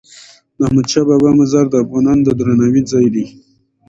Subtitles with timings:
[0.57, 3.25] د احمدشاه بابا مزار د افغانانو د درناوي ځای دی.